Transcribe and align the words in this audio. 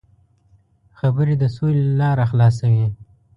خبرې 0.99 1.35
د 1.41 1.43
سولې 1.55 1.83
لاره 1.99 2.25
خلاصوي. 2.31 2.87